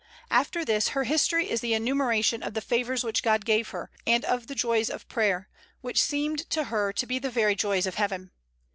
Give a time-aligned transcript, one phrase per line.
[0.31, 4.25] After this, her history is the enumeration of the favors which God gave her, and
[4.25, 5.47] of the joys of prayer,
[5.81, 8.31] which seemed to her to be the very joys of heaven.